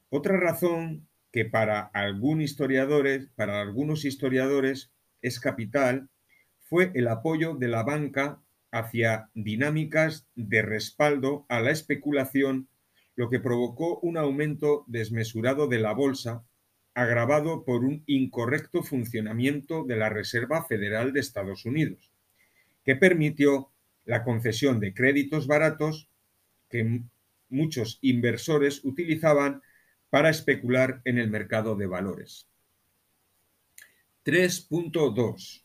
Otra 0.08 0.40
razón 0.40 1.06
que 1.30 1.44
para, 1.44 1.90
para 1.92 3.60
algunos 3.60 4.04
historiadores 4.06 4.90
es 5.20 5.38
capital 5.38 6.08
fue 6.60 6.90
el 6.94 7.08
apoyo 7.08 7.56
de 7.56 7.68
la 7.68 7.82
banca 7.82 8.40
hacia 8.70 9.28
dinámicas 9.34 10.26
de 10.34 10.62
respaldo 10.62 11.44
a 11.50 11.60
la 11.60 11.72
especulación, 11.72 12.70
lo 13.16 13.28
que 13.28 13.38
provocó 13.38 13.98
un 13.98 14.16
aumento 14.16 14.86
desmesurado 14.86 15.68
de 15.68 15.80
la 15.80 15.92
bolsa, 15.92 16.42
agravado 16.94 17.66
por 17.66 17.84
un 17.84 18.02
incorrecto 18.06 18.82
funcionamiento 18.82 19.84
de 19.84 19.96
la 19.96 20.08
Reserva 20.08 20.64
Federal 20.64 21.12
de 21.12 21.20
Estados 21.20 21.66
Unidos, 21.66 22.14
que 22.82 22.96
permitió 22.96 23.72
la 24.06 24.24
concesión 24.24 24.80
de 24.80 24.94
créditos 24.94 25.46
baratos 25.46 26.08
que 26.68 27.02
muchos 27.48 27.98
inversores 28.02 28.84
utilizaban 28.84 29.62
para 30.10 30.30
especular 30.30 31.00
en 31.04 31.18
el 31.18 31.30
mercado 31.30 31.76
de 31.76 31.86
valores. 31.86 32.48
3.2. 34.24 35.64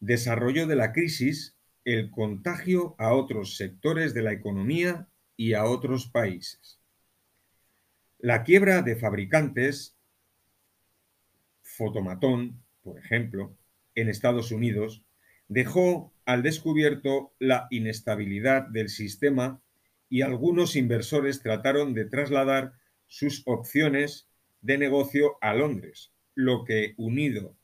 Desarrollo 0.00 0.66
de 0.66 0.76
la 0.76 0.92
crisis 0.92 1.58
el 1.84 2.10
contagio 2.10 2.94
a 2.98 3.14
otros 3.14 3.56
sectores 3.56 4.12
de 4.12 4.20
la 4.20 4.32
economía 4.32 5.08
y 5.38 5.54
a 5.54 5.64
otros 5.64 6.06
países. 6.06 6.78
La 8.18 8.42
quiebra 8.42 8.82
de 8.82 8.94
fabricantes, 8.94 9.96
Fotomatón, 11.62 12.62
por 12.82 12.98
ejemplo, 12.98 13.56
en 13.94 14.10
Estados 14.10 14.52
Unidos, 14.52 15.02
dejó 15.48 16.12
al 16.26 16.42
descubierto 16.42 17.32
la 17.38 17.68
inestabilidad 17.70 18.66
del 18.68 18.90
sistema 18.90 19.62
y 20.08 20.22
algunos 20.22 20.76
inversores 20.76 21.42
trataron 21.42 21.94
de 21.94 22.04
trasladar 22.04 22.72
sus 23.06 23.42
opciones 23.46 24.28
de 24.60 24.78
negocio 24.78 25.36
a 25.40 25.54
Londres, 25.54 26.12
lo 26.34 26.64
que, 26.64 26.94
unido 26.96 27.56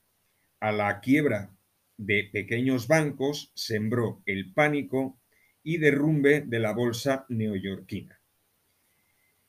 a 0.61 0.73
la 0.73 1.01
quiebra 1.01 1.55
de 1.97 2.29
pequeños 2.33 2.89
bancos 2.89 3.53
sembró 3.55 4.23
el 4.27 4.53
pánico 4.53 5.21
y 5.63 5.79
derrumbe 5.79 6.41
de 6.41 6.59
la 6.59 6.73
bolsa 6.73 7.27
neoyorquina. 7.29 8.21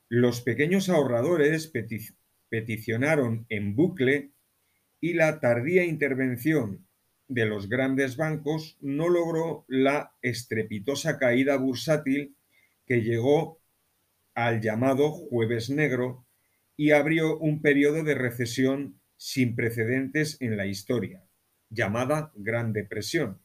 Los 0.09 0.41
pequeños 0.41 0.89
ahorradores 0.89 1.71
peticionaron 2.49 3.45
en 3.49 3.75
bucle 3.75 4.31
y 5.01 5.13
la 5.13 5.39
tardía 5.39 5.83
intervención 5.83 6.85
de 7.27 7.45
los 7.45 7.69
grandes 7.69 8.17
bancos 8.17 8.77
no 8.81 9.09
logró 9.09 9.65
la 9.67 10.13
estrepitosa 10.21 11.17
caída 11.17 11.57
bursátil 11.57 12.35
que 12.85 13.01
llegó 13.01 13.59
al 14.33 14.61
llamado 14.61 15.11
jueves 15.11 15.69
negro 15.69 16.25
y 16.77 16.91
abrió 16.91 17.37
un 17.37 17.61
periodo 17.61 18.03
de 18.03 18.15
recesión 18.15 18.99
sin 19.17 19.55
precedentes 19.55 20.37
en 20.41 20.57
la 20.57 20.65
historia 20.65 21.23
llamada 21.69 22.31
Gran 22.35 22.73
Depresión. 22.73 23.39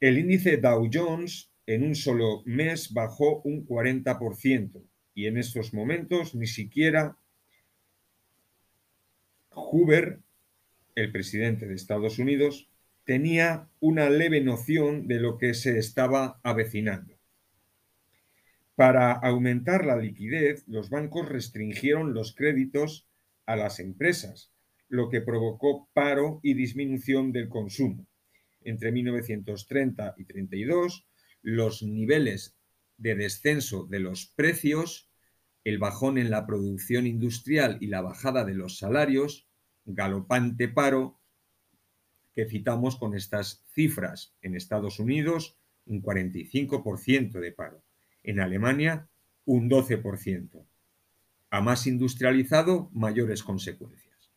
El 0.00 0.18
índice 0.18 0.58
Dow 0.58 0.88
Jones 0.92 1.50
en 1.66 1.82
un 1.82 1.94
solo 1.94 2.42
mes 2.46 2.92
bajó 2.92 3.42
un 3.42 3.66
40% 3.66 4.82
y 5.14 5.26
en 5.26 5.36
estos 5.36 5.74
momentos 5.74 6.34
ni 6.34 6.46
siquiera 6.46 7.16
Hoover, 9.50 10.20
el 10.94 11.10
presidente 11.10 11.66
de 11.66 11.74
Estados 11.74 12.18
Unidos, 12.18 12.68
tenía 13.04 13.68
una 13.80 14.08
leve 14.08 14.40
noción 14.40 15.08
de 15.08 15.18
lo 15.18 15.36
que 15.36 15.54
se 15.54 15.78
estaba 15.78 16.40
avecinando. 16.42 17.17
Para 18.78 19.10
aumentar 19.10 19.84
la 19.84 19.96
liquidez, 19.96 20.62
los 20.68 20.88
bancos 20.88 21.28
restringieron 21.28 22.14
los 22.14 22.32
créditos 22.32 23.08
a 23.44 23.56
las 23.56 23.80
empresas, 23.80 24.52
lo 24.88 25.08
que 25.08 25.20
provocó 25.20 25.88
paro 25.92 26.38
y 26.44 26.54
disminución 26.54 27.32
del 27.32 27.48
consumo. 27.48 28.06
Entre 28.60 28.92
1930 28.92 30.14
y 30.16 30.24
32, 30.26 31.08
los 31.42 31.82
niveles 31.82 32.56
de 32.98 33.16
descenso 33.16 33.84
de 33.86 33.98
los 33.98 34.32
precios, 34.36 35.10
el 35.64 35.78
bajón 35.78 36.16
en 36.16 36.30
la 36.30 36.46
producción 36.46 37.08
industrial 37.08 37.78
y 37.80 37.88
la 37.88 38.00
bajada 38.00 38.44
de 38.44 38.54
los 38.54 38.78
salarios, 38.78 39.48
galopante 39.86 40.68
paro, 40.68 41.18
que 42.32 42.46
citamos 42.46 42.94
con 42.94 43.16
estas 43.16 43.64
cifras. 43.74 44.36
En 44.40 44.54
Estados 44.54 45.00
Unidos, 45.00 45.58
un 45.84 46.00
45% 46.00 47.40
de 47.40 47.50
paro. 47.50 47.82
En 48.28 48.40
Alemania, 48.40 49.08
un 49.46 49.70
12%. 49.70 50.62
A 51.48 51.60
más 51.62 51.86
industrializado, 51.86 52.90
mayores 52.92 53.42
consecuencias. 53.42 54.30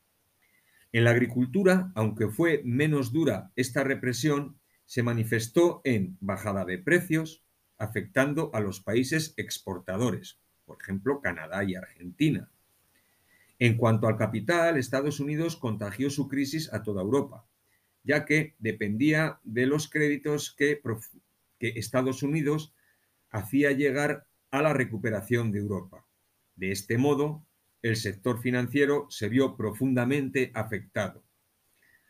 En 0.94 1.04
la 1.04 1.10
agricultura, 1.10 1.92
aunque 1.94 2.30
fue 2.30 2.62
menos 2.64 3.12
dura 3.12 3.52
esta 3.58 3.84
represión, 3.84 4.58
se 4.86 5.04
manifestó 5.04 5.82
en 5.84 6.16
bajada 6.22 6.64
de 6.64 6.78
precios, 6.78 7.44
afectando 7.78 8.50
a 8.54 8.62
los 8.62 8.80
países 8.80 9.34
exportadores, 9.36 10.40
por 10.64 10.78
ejemplo, 10.82 11.20
Canadá 11.20 11.66
y 11.66 11.76
Argentina. 11.76 12.50
En 13.60 13.76
cuanto 13.76 14.08
al 14.08 14.16
capital, 14.16 14.78
Estados 14.78 15.20
Unidos 15.20 15.58
contagió 15.58 16.10
su 16.10 16.30
crisis 16.30 16.72
a 16.72 16.82
toda 16.82 17.02
Europa, 17.02 17.46
ya 18.06 18.24
que 18.24 18.56
dependía 18.58 19.42
de 19.44 19.66
los 19.66 19.90
créditos 19.90 20.56
que, 20.58 20.82
que 21.60 21.68
Estados 21.76 22.24
Unidos 22.24 22.74
hacía 23.32 23.72
llegar 23.72 24.28
a 24.52 24.62
la 24.62 24.74
recuperación 24.74 25.52
de 25.52 25.60
Europa. 25.60 26.06
De 26.56 26.72
este 26.72 26.98
modo, 26.98 27.46
el 27.82 27.96
sector 27.96 28.42
financiero 28.42 29.08
se 29.10 29.30
vio 29.30 29.56
profundamente 29.58 30.52
afectado. 30.54 31.24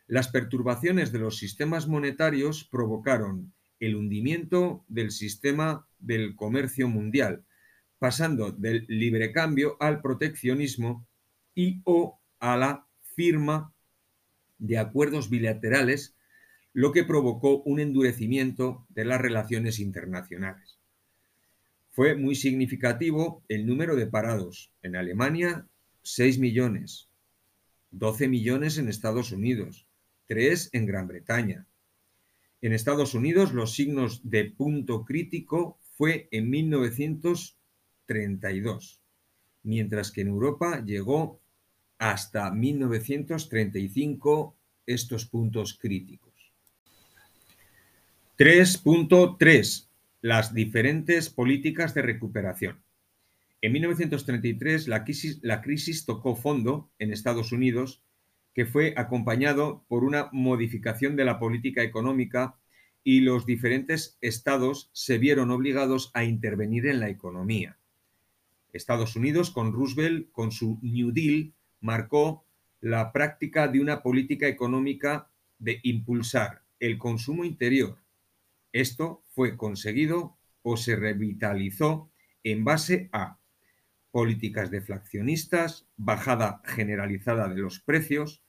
Las 0.06 0.28
perturbaciones 0.28 1.12
de 1.12 1.20
los 1.20 1.38
sistemas 1.38 1.88
monetarios 1.88 2.68
provocaron 2.70 3.54
el 3.80 3.96
hundimiento 3.96 4.84
del 4.88 5.10
sistema 5.10 5.88
del 5.98 6.36
comercio 6.36 6.88
mundial, 6.88 7.44
pasando 7.98 8.52
del 8.52 8.84
libre 8.88 9.32
cambio 9.32 9.76
al 9.80 10.02
proteccionismo 10.02 11.06
y 11.54 11.80
o 11.84 12.20
a 12.40 12.56
la 12.56 12.86
firma 13.14 13.72
de 14.58 14.78
acuerdos 14.78 15.30
bilaterales, 15.30 16.16
lo 16.72 16.92
que 16.92 17.04
provocó 17.04 17.62
un 17.62 17.80
endurecimiento 17.80 18.86
de 18.88 19.04
las 19.04 19.20
relaciones 19.20 19.78
internacionales. 19.78 20.81
Fue 21.92 22.16
muy 22.16 22.34
significativo 22.34 23.44
el 23.48 23.66
número 23.66 23.94
de 23.96 24.06
parados. 24.06 24.72
En 24.82 24.96
Alemania, 24.96 25.66
6 26.02 26.38
millones, 26.38 27.10
12 27.90 28.28
millones 28.28 28.78
en 28.78 28.88
Estados 28.88 29.30
Unidos, 29.30 29.86
3 30.26 30.70
en 30.72 30.86
Gran 30.86 31.06
Bretaña. 31.06 31.66
En 32.62 32.72
Estados 32.72 33.12
Unidos 33.14 33.52
los 33.52 33.74
signos 33.74 34.22
de 34.24 34.46
punto 34.46 35.04
crítico 35.04 35.78
fue 35.82 36.28
en 36.30 36.48
1932, 36.48 39.02
mientras 39.62 40.10
que 40.10 40.22
en 40.22 40.28
Europa 40.28 40.82
llegó 40.82 41.42
hasta 41.98 42.50
1935 42.50 44.56
estos 44.86 45.26
puntos 45.26 45.78
críticos. 45.78 46.32
3.3 48.38 49.91
las 50.22 50.54
diferentes 50.54 51.30
políticas 51.30 51.94
de 51.94 52.02
recuperación. 52.02 52.80
En 53.60 53.72
1933 53.72 54.86
la 54.86 55.02
crisis, 55.04 55.40
la 55.42 55.60
crisis 55.60 56.06
tocó 56.06 56.36
fondo 56.36 56.90
en 57.00 57.12
Estados 57.12 57.50
Unidos, 57.50 58.02
que 58.54 58.64
fue 58.64 58.94
acompañado 58.96 59.84
por 59.88 60.04
una 60.04 60.28
modificación 60.32 61.16
de 61.16 61.24
la 61.24 61.40
política 61.40 61.82
económica 61.82 62.54
y 63.02 63.20
los 63.20 63.46
diferentes 63.46 64.16
estados 64.20 64.90
se 64.92 65.18
vieron 65.18 65.50
obligados 65.50 66.12
a 66.14 66.22
intervenir 66.22 66.86
en 66.86 67.00
la 67.00 67.08
economía. 67.08 67.78
Estados 68.72 69.16
Unidos, 69.16 69.50
con 69.50 69.72
Roosevelt, 69.72 70.30
con 70.30 70.52
su 70.52 70.78
New 70.82 71.10
Deal, 71.10 71.52
marcó 71.80 72.44
la 72.80 73.12
práctica 73.12 73.66
de 73.66 73.80
una 73.80 74.02
política 74.02 74.46
económica 74.46 75.28
de 75.58 75.80
impulsar 75.82 76.62
el 76.78 76.96
consumo 76.98 77.44
interior, 77.44 77.98
esto 78.72 79.21
fue 79.34 79.56
conseguido 79.56 80.36
o 80.62 80.76
se 80.76 80.96
revitalizó 80.96 82.10
en 82.44 82.64
base 82.64 83.08
a 83.12 83.38
políticas 84.10 84.70
deflacionistas, 84.70 85.86
bajada 85.96 86.60
generalizada 86.64 87.48
de 87.48 87.60
los 87.60 87.80
precios, 87.80 88.42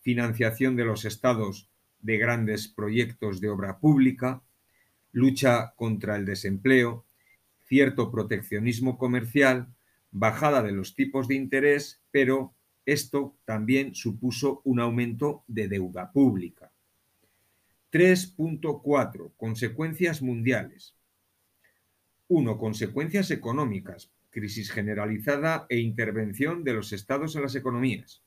financiación 0.00 0.76
de 0.76 0.84
los 0.84 1.04
estados 1.04 1.68
de 2.00 2.16
grandes 2.16 2.68
proyectos 2.68 3.40
de 3.40 3.50
obra 3.50 3.78
pública, 3.78 4.42
lucha 5.12 5.74
contra 5.76 6.16
el 6.16 6.24
desempleo, 6.24 7.04
cierto 7.66 8.10
proteccionismo 8.10 8.96
comercial, 8.96 9.68
bajada 10.10 10.62
de 10.62 10.72
los 10.72 10.94
tipos 10.94 11.28
de 11.28 11.34
interés, 11.34 12.00
pero 12.10 12.54
esto 12.86 13.36
también 13.44 13.94
supuso 13.94 14.62
un 14.64 14.80
aumento 14.80 15.44
de 15.46 15.68
deuda 15.68 16.10
pública. 16.12 16.69
3.4. 17.92 19.32
Consecuencias 19.36 20.22
mundiales. 20.22 20.94
1. 22.28 22.58
Consecuencias 22.58 23.30
económicas. 23.32 24.12
Crisis 24.30 24.70
generalizada 24.70 25.66
e 25.68 25.78
intervención 25.78 26.62
de 26.62 26.74
los 26.74 26.92
estados 26.92 27.34
en 27.34 27.42
las 27.42 27.56
economías. 27.56 28.22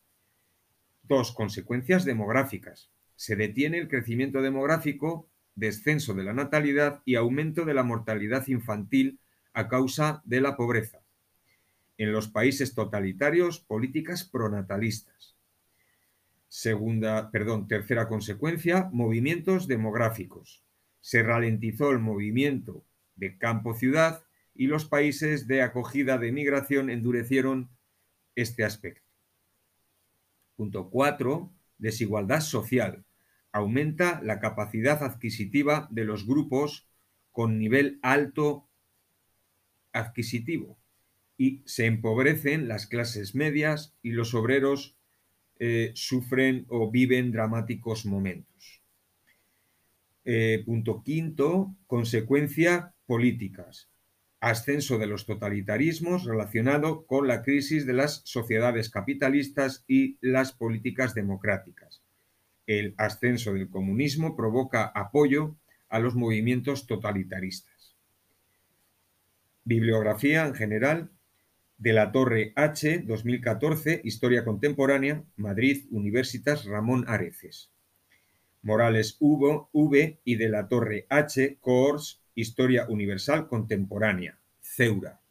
2. 1.04 1.32
Consecuencias 1.34 2.04
demográficas. 2.04 2.92
Se 3.16 3.38
detiene 3.38 3.78
el 3.78 3.88
crecimiento 3.88 4.42
demográfico, 4.42 5.30
descenso 5.56 6.14
de 6.14 6.24
la 6.24 6.34
natalidad 6.34 7.02
y 7.06 7.16
aumento 7.16 7.64
de 7.64 7.74
la 7.74 7.84
mortalidad 7.84 8.46
infantil 8.48 9.20
a 9.54 9.70
causa 9.70 10.22
de 10.26 10.42
la 10.42 10.58
pobreza. 10.58 11.00
En 11.98 12.12
los 12.12 12.28
países 12.28 12.74
totalitarios, 12.74 13.60
políticas 13.60 14.26
pronatalistas. 14.26 15.33
Segunda, 16.56 17.32
perdón, 17.32 17.68
tercera 17.68 18.08
consecuencia, 18.08 18.88
movimientos 18.94 19.68
demográficos. 19.68 20.64
Se 21.02 21.24
ralentizó 21.24 21.90
el 21.90 21.98
movimiento 21.98 22.86
de 23.16 23.40
campo-ciudad 23.40 24.24
y 24.54 24.68
los 24.68 24.86
países 24.86 25.48
de 25.48 25.64
acogida 25.64 26.20
de 26.20 26.32
migración 26.32 26.92
endurecieron 26.92 27.72
este 28.36 28.64
aspecto. 28.64 29.10
Punto 30.56 30.92
4. 30.92 31.52
Desigualdad 31.80 32.42
social. 32.42 33.04
Aumenta 33.52 34.22
la 34.22 34.40
capacidad 34.40 35.02
adquisitiva 35.02 35.88
de 35.90 36.06
los 36.06 36.28
grupos 36.28 36.88
con 37.32 37.58
nivel 37.58 37.98
alto 38.04 38.70
adquisitivo 39.92 40.78
y 41.36 41.64
se 41.66 41.88
empobrecen 41.88 42.68
las 42.68 42.86
clases 42.86 43.34
medias 43.34 43.98
y 44.04 44.12
los 44.12 44.36
obreros 44.36 45.00
eh, 45.66 45.94
sufren 45.96 46.66
o 46.68 46.92
viven 46.92 47.32
dramáticos 47.32 48.06
momentos. 48.06 48.82
Eh, 50.26 50.62
punto 50.66 51.02
quinto, 51.04 51.74
consecuencia 51.88 52.94
políticas. 53.06 53.90
Ascenso 54.42 54.98
de 54.98 55.08
los 55.08 55.26
totalitarismos 55.26 56.26
relacionado 56.26 57.06
con 57.06 57.30
la 57.30 57.44
crisis 57.44 57.86
de 57.86 57.94
las 57.94 58.24
sociedades 58.26 58.90
capitalistas 58.90 59.86
y 59.88 60.18
las 60.20 60.52
políticas 60.52 61.16
democráticas. 61.16 62.04
El 62.68 62.94
ascenso 62.98 63.54
del 63.54 63.70
comunismo 63.70 64.36
provoca 64.36 64.84
apoyo 64.84 65.56
a 65.88 66.00
los 66.00 66.14
movimientos 66.14 66.88
totalitaristas. 66.88 67.96
Bibliografía 69.64 70.46
en 70.46 70.56
general, 70.56 71.12
de 71.78 71.94
la 71.94 72.12
Torre 72.12 72.54
H, 72.56 73.00
2014, 73.00 74.02
Historia 74.04 74.46
Contemporánea, 74.46 75.24
Madrid, 75.36 75.86
Universitas 75.92 76.66
Ramón 76.66 77.06
Areces. 77.08 77.72
Morales 78.62 79.18
Hugo, 79.20 79.70
V 79.74 80.20
y 80.24 80.36
de 80.36 80.50
la 80.50 80.70
Torre 80.70 81.06
H, 81.10 81.58
Coors, 81.60 82.22
Historia 82.36 82.86
Universal 82.88 83.48
Contemporánea, 83.48 84.40
Ceura. 84.62 85.23